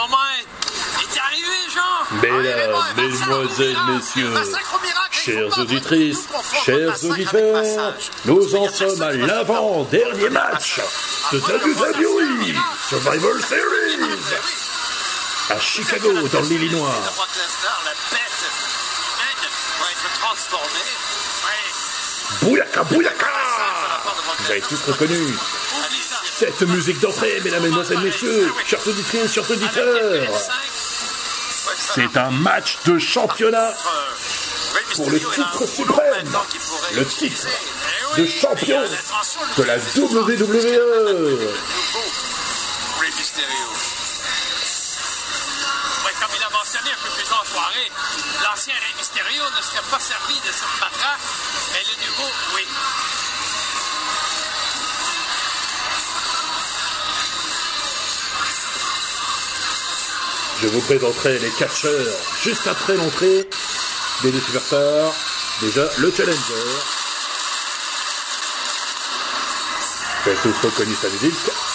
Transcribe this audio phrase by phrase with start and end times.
[0.00, 0.16] moment
[1.02, 2.16] est arrivé, Jean.
[2.22, 4.34] Mesdames, mesdemoiselles, messieurs,
[5.10, 6.26] chères auditrices,
[6.64, 7.94] chers auditeurs,
[8.24, 10.80] nous en sommes à l'avant-dernier match
[11.32, 12.54] de WWE
[12.88, 14.16] Survival Series.
[15.50, 16.94] À Chicago, dans l'Illinois.
[22.42, 23.26] Bouyaka, bouyaka
[24.38, 25.34] Vous avez tous reconnu.
[26.40, 30.26] Cette musique d'entrée, mesdames, mesdemoiselles, messieurs, chères auditrices, chers auditeurs.
[31.94, 33.74] C'est un match de championnat
[34.94, 36.32] pour le titre suprême,
[36.94, 37.46] le titre
[38.16, 38.80] de champion
[39.58, 39.76] de la.
[39.76, 40.30] WWE.
[46.20, 47.90] Comme il a mentionné un peu plus en soirée,
[48.44, 51.20] l'ancien Rey Mysterio ne serait pas servi de cette matraque,
[51.72, 52.66] mais le nouveau, oui.
[60.62, 63.48] Je vous présenterai les catcheurs juste après l'entrée
[64.22, 65.14] des deux superstars.
[65.62, 66.38] Déjà, le challenger.
[70.22, 71.69] Vous avez tous reconnu sa musique.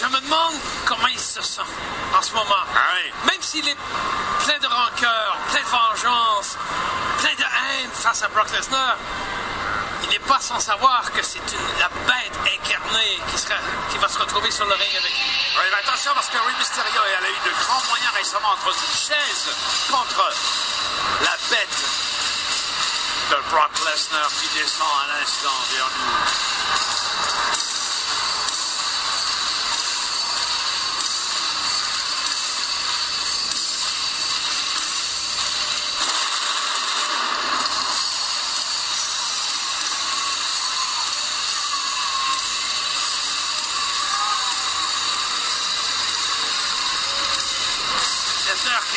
[0.00, 0.54] Je me demande
[0.86, 1.60] comment il se sent
[2.16, 2.64] en ce moment.
[3.26, 3.76] Même s'il est
[4.46, 6.56] plein de rancœur, plein de vengeance,
[7.18, 8.96] plein de haine face à Brock Lesnar,
[10.04, 11.42] il n'est pas sans savoir que c'est
[11.78, 13.56] la bête incarnée qui, sera,
[13.90, 15.30] qui va se retrouver sur le ring avec lui.
[15.58, 18.68] Oui, mais attention parce que Rey Mysterio, elle a eu de grands moyens récemment entre
[18.68, 19.50] une chaise
[19.90, 20.32] contre
[21.20, 21.78] la bête
[23.30, 26.49] de Brock Lesnar qui descend à l'instant vers nous.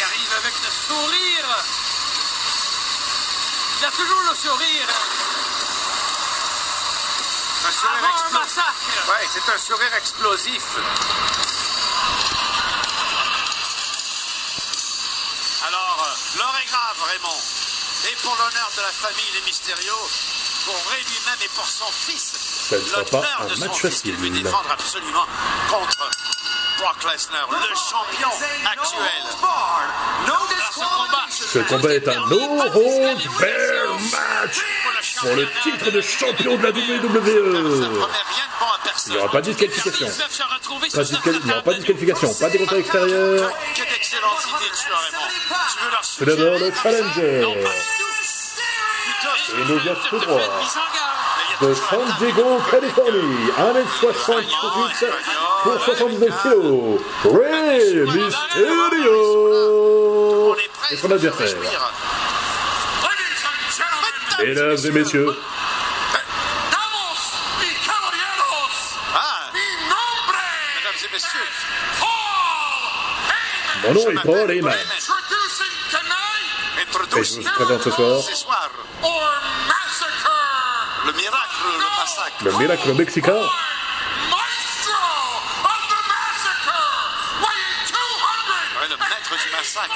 [0.03, 1.47] Qui arrive avec le sourire.
[3.79, 4.87] Il a toujours le sourire.
[7.65, 8.39] Un sourire Avant un explosif.
[8.39, 8.73] massacre.
[9.07, 10.63] Oui, c'est un sourire explosif.
[15.67, 17.41] Alors, euh, l'heure est grave, Raymond.
[18.11, 19.95] Et pour l'honneur de la famille des Mysterio,
[20.65, 22.33] pour Ray lui-même et pour son fils,
[22.71, 25.25] l'honneur un de son fils qu'il veut défendre absolument
[25.69, 26.09] contre
[26.77, 28.29] Brock Lesnar, le champion
[28.65, 29.23] actuel.
[31.29, 31.93] Ce combat.
[31.93, 34.59] Est un no holds barred match
[35.19, 37.99] pour le titre de champion de la WWE.
[39.05, 40.07] Il n'y aura pas de disqualification.
[40.07, 43.51] Pas disqual- Il n'y aura pas de disqualification, pas de extérieur.
[46.01, 47.45] C'est d'abord le challenger
[49.55, 50.39] Et nous vient tout droit.
[51.61, 55.05] De San Diego, Californie, 1m68
[55.63, 59.15] pour 79 kg, Rey Mysterio.
[60.91, 61.55] Et son adversaire.
[64.39, 65.35] Mesdames et messieurs,
[70.83, 71.47] mesdames et messieurs,
[73.83, 74.73] mon nom est Paul Heyman.
[77.15, 78.69] Et je vous présente ce soir ce soir
[81.05, 81.67] le miracle,
[82.41, 83.33] le miracle mexicain,
[88.81, 89.95] Ouais, le maître du massacre.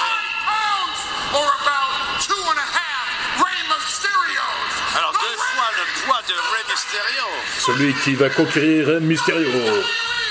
[4.96, 7.26] Alors deux fois le poids de Rey Mysterio.
[7.58, 9.48] celui qui va conquérir Rey Mysterio.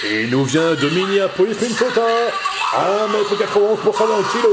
[0.06, 2.02] Et il nous vient de Minneapolis, Minnesota,
[2.74, 4.48] 1m91 pour 120 kg.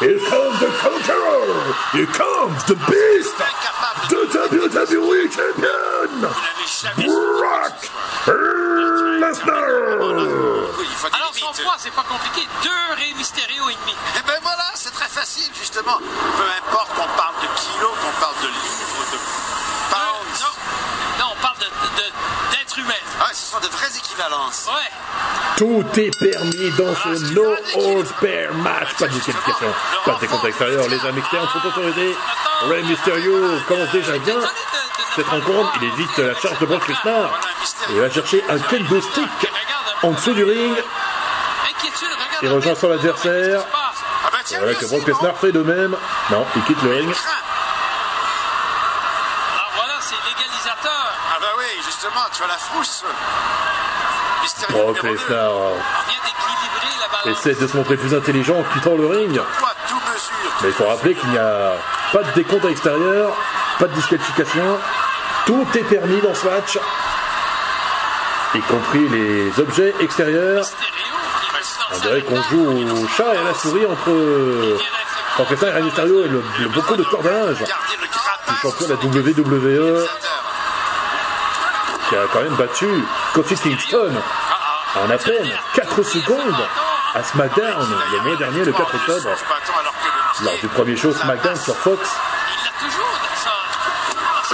[0.00, 1.74] Here comes the Conqueror!
[1.92, 3.34] Here comes the Beast!
[4.06, 6.08] The WWE Champion!
[6.12, 7.78] Vous n'avez jamais Brock
[9.20, 9.64] Lesnar!
[11.12, 11.62] Alors, limites.
[11.64, 12.46] poids, c'est pas compliqué.
[12.62, 13.94] Deux Rey Mysterio et demi.
[14.16, 15.98] Eh ben voilà, c'est très facile justement.
[15.98, 20.44] Peu importe qu'on parle de kilos, qu'on parle de livres, de Non, pounds.
[21.18, 22.07] non, on parle de- de-
[24.18, 24.90] Ouais.
[25.56, 28.94] Tout est permis dans ce No Holds Barred match.
[28.98, 29.68] Pas de disqualification,
[30.04, 30.88] pas de décompte extérieur.
[30.88, 32.16] Les armes externes sont autorisées.
[32.62, 34.40] Rey Mysterio commence déjà bien.
[35.14, 35.72] cette rencontre.
[35.80, 37.30] Il évite la charge de Brock Lesnar.
[37.90, 39.52] Et il va chercher un kendo stick
[40.02, 40.74] en dessous du ring.
[42.42, 43.60] Il rejoint son adversaire.
[44.50, 45.96] Et voilà que Brock Lesnar fait de même.
[46.30, 47.14] Non, il quitte le ring.
[50.08, 51.12] C'est l'égalisateur.
[51.34, 53.04] Ah bah oui, justement, tu as la frousse.
[54.70, 55.52] Brock Lesnar
[57.26, 59.38] essaie de se montrer plus intelligent en quittant le ring.
[60.62, 61.72] Mais il faut rappeler qu'il n'y a
[62.12, 63.32] pas de décompte à l'extérieur,
[63.78, 64.78] pas de disqualification.
[65.44, 66.78] Tout est permis dans ce match,
[68.54, 70.64] y compris les objets extérieurs.
[71.94, 74.10] On dirait qu'on joue au chat et à la souris entre
[75.40, 77.64] et Rey Mysterio et le, beaucoup de cordage.
[78.62, 80.06] Champion de la WWE
[82.08, 82.88] qui a quand même battu
[83.34, 84.12] Kofi Kingston
[84.96, 86.66] en à peine 4 secondes
[87.14, 89.28] à SmackDown le mois dernier, le 4 octobre,
[90.42, 92.08] lors du premier show SmackDown sur Fox.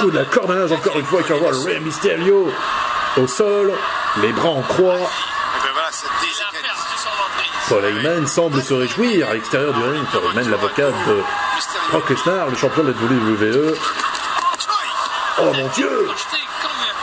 [0.01, 2.53] Coup de la cordonnage encore une fois qui envoie le Rey Mysterio
[3.17, 3.73] au sol,
[4.21, 4.99] les bras en croix.
[7.69, 10.05] Paul Heyman semble se réjouir à l'extérieur du ring.
[10.13, 11.23] Paul Heyman, l'avocat de
[11.91, 13.75] Brock Lesnar, le champion de la WWE.
[15.39, 16.09] Oh mon dieu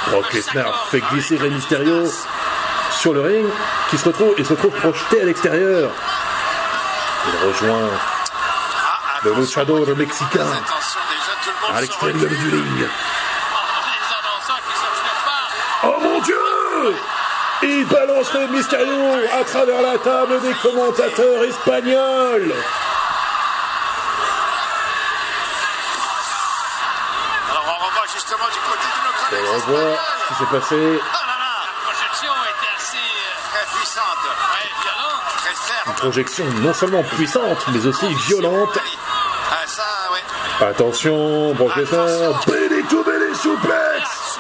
[0.08, 2.06] Brock Lesnar fait glisser Rey Mysterio
[3.00, 3.46] sur le ring,
[3.90, 5.92] qui se retrouve, il se retrouve projeté à l'extérieur.
[7.28, 7.90] Il rejoint
[9.24, 10.48] le luchador mexicain
[11.74, 12.90] à l'extérieur du ring.
[15.84, 16.36] Oh mon dieu
[17.64, 22.54] Il balance le Mysterio à travers la table des commentateurs espagnols.
[29.66, 31.00] Revoit ce qui s'est passé.
[35.88, 38.78] Une projection non seulement puissante, mais aussi violente.
[40.62, 44.38] Attention, Brock Lesnar, belly to belly suplex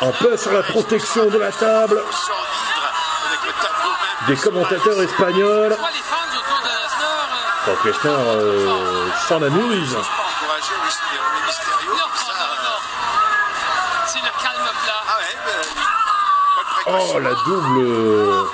[0.00, 2.02] En peu sur la protection de la table.
[4.26, 5.76] Des commentateurs espagnols.
[7.66, 9.96] Brock Lesnar euh, s'en amuse.
[16.90, 18.46] Oh, la double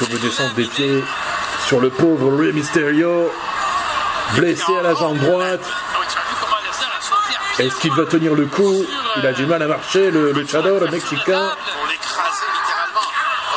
[0.00, 1.02] Double descente des pieds
[1.66, 3.30] sur le pauvre Rey Mysterio.
[4.36, 5.64] Blessé à la jambe droite.
[7.58, 8.84] Est-ce qu'il va tenir le coup?
[9.16, 11.50] Il a du mal à marcher, le luchador mexicain.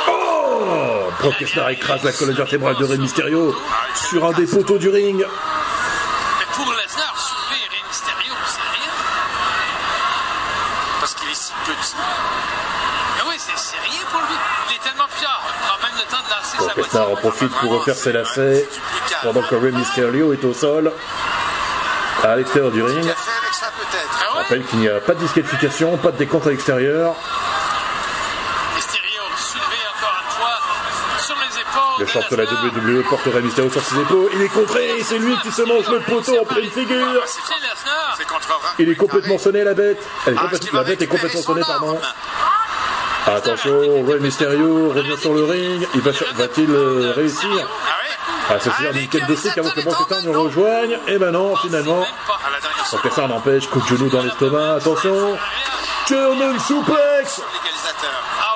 [0.07, 3.53] Oh Brock écrase la colonne vertébrale de Rey Mysterio
[3.95, 5.25] sur un des poteaux du ring.
[11.37, 11.95] Si petit.
[13.15, 14.35] Mais oui, c'est rien pour lui.
[14.69, 15.39] Il est tellement fier.
[15.47, 18.67] Il prend même le temps de lancer Brock Lesnar en profite pour refaire ses lacets
[19.23, 20.91] pendant que Rey Mysterio est au sol
[22.23, 23.05] à l'extérieur du ring.
[23.05, 27.15] Je rappelle qu'il n'y a pas de disqualification, pas de décompte à l'extérieur.
[31.99, 34.29] Le champion de la WWE porte Rey Mysterio sur ses épaules.
[34.35, 37.23] Il est contré, c'est lui qui se mange le poteau en pleine figure.
[38.79, 40.01] Il est complètement sonné la bête.
[40.25, 41.99] Elle est complètement- la bête est complètement sonnée, pardon.
[43.25, 45.87] Attention, Rey Mysterio revient sur le ring.
[45.95, 47.49] Il va, va-t-il euh, réussir?
[48.49, 51.53] À se faire d'une quête de stick avant que Lesnar nous rejoigne Et ben non,
[51.57, 52.05] finalement.
[52.91, 54.75] Brock Lesnar n'empêche, coup de genou dans l'estomac.
[54.75, 55.37] Attention,
[56.07, 57.41] German suplex.
[58.39, 58.53] Ah.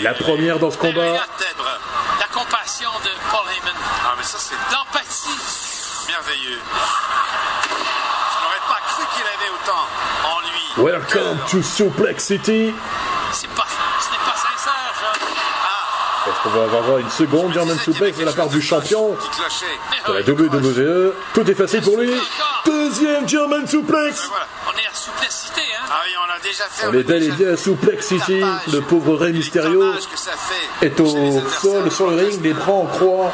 [0.00, 1.12] La première dans ce combat.
[2.80, 2.86] De
[3.30, 3.74] Paul Heyman.
[4.06, 5.28] Ah, mais ça, c'est L'empathie.
[6.08, 6.58] merveilleux.
[7.68, 9.84] Je n'aurais pas cru qu'il avait autant
[10.24, 10.90] en lui.
[10.90, 12.72] Welcome to Suplex City.
[13.32, 13.66] C'est pas,
[14.00, 15.12] ce n'est pas sincère, ça.
[16.30, 19.14] Est-ce qu'on va avoir une seconde German suplex de la part du champion
[20.06, 22.14] de la WWE Tout est facile pour lui.
[22.64, 24.26] Deuxième German suplex.
[24.26, 24.46] Voilà.
[24.68, 24.90] On est à.
[24.90, 25.26] Ah oui,
[26.86, 28.42] on est bel et bien à Suplex City.
[28.72, 29.94] Le pauvre Rey Mysterio
[30.82, 33.32] est au sol sur le ring, les bras en croix.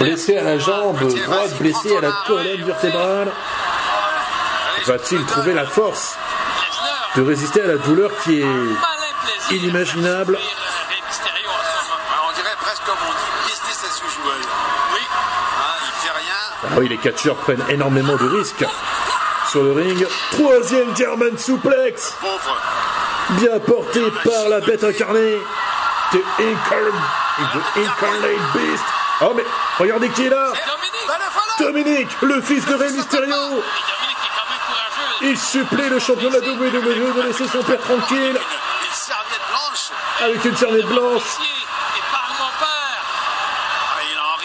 [0.00, 3.28] Blessé à la jambe droite, blessé à la colonne vertébrale.
[4.86, 6.16] Va-t-il trouver la force
[7.16, 10.38] de résister à la douleur qui est inimaginable.
[16.64, 18.64] Ah oui, les catcheurs prennent énormément de risques
[19.50, 20.06] sur le ring.
[20.32, 22.14] Troisième German suplex,
[23.30, 25.38] bien porté par la bête incarnée.
[26.12, 28.84] The, Incarn- The Incarnate Beast.
[29.20, 29.44] Oh mais
[29.78, 30.92] regardez qui est là Dominique.
[31.06, 31.72] Le voilà.
[31.72, 33.62] Dominique, le fils de Rey Mysterio.
[35.20, 39.90] Il supplée le champion de la WWE de laisser son père tranquille Une serviette blanche.
[40.22, 41.22] avec une serviette blanche.
[41.42, 43.02] Et parle mon père.
[43.96, 44.38] Ah, il en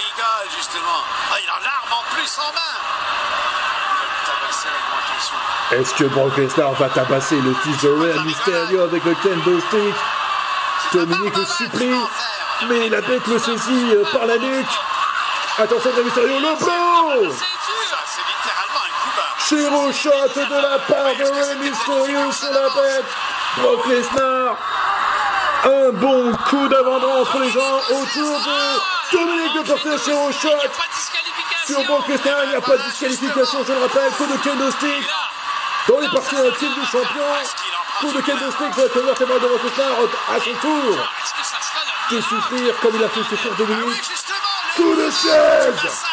[5.71, 9.95] Est-ce que Brock Lesnar va tabasser le fils de Rey Mysterio avec le kendo stick
[10.93, 11.99] Dominique le supplie,
[12.69, 14.67] mais la bête le saisit euh, par la nuque.
[15.57, 17.33] Attention Rey Mysterio, le blow
[19.39, 23.05] Chiro shot de la part de Rey Mysterio sur la bête.
[23.57, 24.57] Brock Lesnar.
[25.65, 30.49] Un bon coup d'avant-bras pour les gens autour de Dominique de porter Chiro shot.
[31.65, 34.11] Sur Brock Lesnar, il n'y a pas de disqualification, je le rappelle.
[34.11, 35.07] Coup de kendo stick.
[35.87, 37.23] Dans les parties intimes du champion,
[37.99, 39.87] coup de candlestick sur la colère témoin de Rockestar
[40.29, 40.97] à son tour
[42.11, 44.03] de souffrir comme il a fait souffrir Dominique.
[44.75, 46.03] Coup de chaise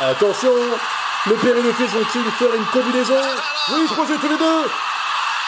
[0.00, 0.52] Attention,
[1.26, 3.20] le père et le fils vont-ils faire une combinaison?
[3.70, 4.70] Oui, projettent tous les deux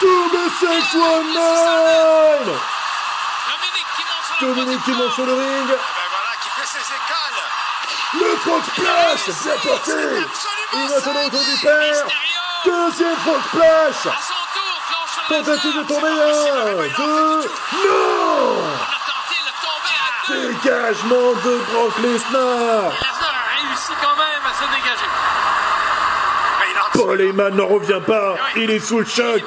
[0.01, 2.47] Double 619
[4.41, 5.69] Dominique qui monte sur le ring.
[8.47, 9.91] Front splash, bien porté.
[10.73, 12.05] Il va tourner autour du père.
[12.63, 14.07] Deuxième front splash
[15.27, 17.41] Tentative de tomber un, deux,
[17.89, 18.55] non.
[20.29, 22.91] Dégagement de Brock Lesnar.
[22.91, 25.09] Lesnar a réussi quand même à se dégager.
[26.93, 29.43] Paul Heyman n'en revient pas, il est sous le choc.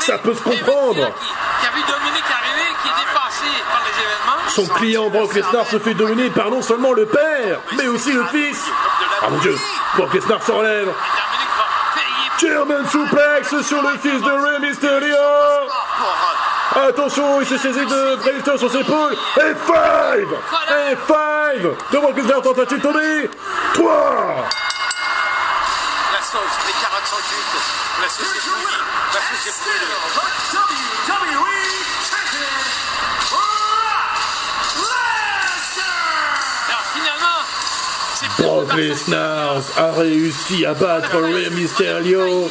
[0.00, 1.14] Ça peut se comprendre.
[1.14, 4.47] Qui, a vu Dominique arriver, qui est dépassé par les événements.
[4.58, 8.24] Son client Brock Lesnar se fait dominer par non seulement le père, mais aussi le
[8.24, 8.64] fils.
[9.22, 9.56] Ah mon dieu,
[9.96, 10.92] Brock Lesnar se relève.
[12.40, 15.16] German suplex sur le fils de Rey Mysterio.
[16.88, 19.16] Attention, il s'est saisi de Bray sur ses épaules.
[19.36, 20.18] Et 5
[20.70, 21.62] Et 5
[21.92, 23.30] De Brock Lesnar tentative de tomber.
[23.74, 24.48] 3
[26.14, 27.62] La sauce, les carottes sont cuites.
[28.02, 29.14] La sauce est.
[29.14, 29.68] La sauce est.
[38.38, 42.50] Brock Lesnar a réussi à battre Rey Mysterio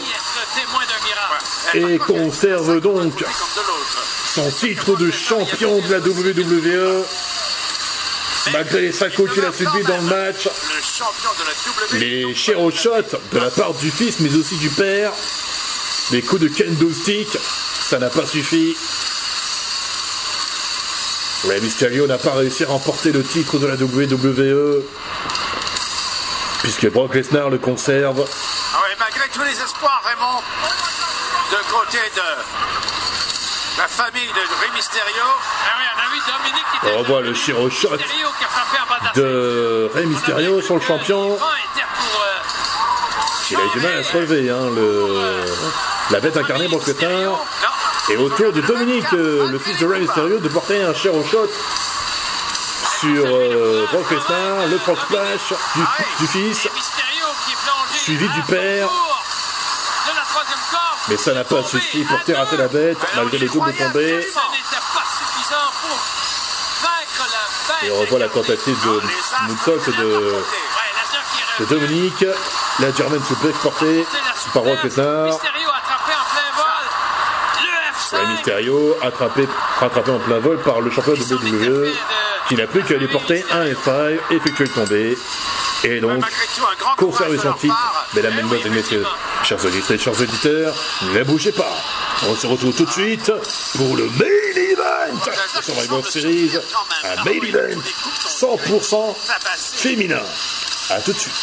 [1.74, 3.14] et conserve donc
[4.34, 7.04] son titre de champion de la WWE.
[8.54, 10.48] Malgré les coups qu'il a subis dans le match,
[11.94, 12.54] les shots
[13.34, 15.12] de la part du fils mais aussi du père,
[16.12, 17.28] les coups de kendo stick,
[17.82, 18.78] ça n'a pas suffi.
[21.50, 24.84] Rey Mysterio n'a pas réussi à remporter le titre de la WWE
[26.68, 28.26] puisque Brock Lesnar le conserve.
[28.74, 30.42] Ah oui, malgré tous les espoirs, Raymond,
[31.50, 32.22] de côté de
[33.78, 35.24] la famille de Rey Mysterio.
[35.24, 37.96] Ah oui, on a vu Dominique qui était on revoit le Shiro Shot
[39.16, 41.32] de Rey Mysterio sur le champion.
[41.32, 41.38] Euh,
[43.50, 45.46] Il a eu du mal à se relever, hein, le...
[46.12, 47.40] la bête incarnée Brock Lesnar.
[48.10, 51.48] Et autour de Dominique, euh, le fils de Rey Mysterio, de porter un Shiro Shot
[53.00, 55.82] sur euh, Brock Lesnar, le frog splash du,
[56.20, 56.68] du fils,
[57.94, 58.89] suivi du père.
[61.10, 64.25] Mais ça n'a pas suffi pour terrasser la bête, malgré les doubles tombées.
[67.84, 69.01] Et on revoit la tentative de
[69.48, 70.36] moonsault de,
[71.60, 72.25] de Dominique,
[72.80, 74.06] la German suplex portée
[74.54, 75.38] par Brock Lesnar.
[78.13, 79.48] Le Mysterio attrapé,
[79.80, 81.94] rattrapé en plein vol par le champion de WWE
[82.48, 85.18] qui n'a plus qu'à lui porter un F5, effectuer le tombé,
[85.84, 86.24] et donc
[86.98, 87.75] conserver son titre.
[88.16, 89.06] Mesdames, Mesdemoiselles et Messieurs,
[89.44, 90.75] chers auditeurs, chers auditeurs,
[91.13, 91.75] ne bougez pas.
[92.27, 93.32] On se retrouve tout de suite
[93.75, 94.25] pour le main
[94.56, 95.16] event
[95.58, 96.51] de Survivor Series,
[97.04, 97.82] un main event
[98.27, 99.16] 100%
[99.75, 100.24] féminin.
[100.89, 101.34] A tout de suite.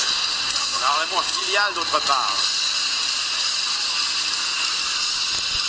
[0.81, 2.54] Alors, filiale d'autre part.